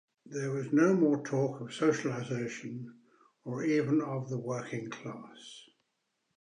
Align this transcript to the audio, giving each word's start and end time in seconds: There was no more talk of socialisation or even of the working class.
There 0.25 0.49
was 0.49 0.73
no 0.73 0.95
more 0.95 1.21
talk 1.21 1.61
of 1.61 1.67
socialisation 1.67 2.85
or 3.45 3.63
even 3.63 4.01
of 4.01 4.31
the 4.31 4.39
working 4.39 4.89
class. 4.89 5.67